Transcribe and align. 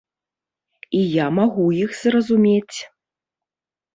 І 0.99 1.01
я 1.23 1.27
магу 1.39 1.65
іх 1.83 1.91
зразумець. 2.03 2.77